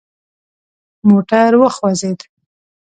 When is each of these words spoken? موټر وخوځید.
موټر 1.07 1.51
وخوځید. 1.61 2.19